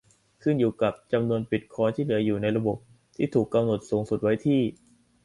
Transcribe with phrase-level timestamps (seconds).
[0.43, 2.77] ขึ้นอยู่กับจำนวนบิตคอยน์ที่เหลืออยู่ในระบบ
[3.15, 4.61] ที่ถูกกำหนดสูงสุดไว้ที่